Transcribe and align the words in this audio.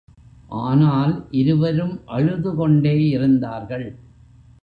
ஆனால், 0.61 1.27
இருவரும் 1.31 2.01
அழுதுகொண்டே 2.07 2.95
இருந்தார்கள். 3.09 3.87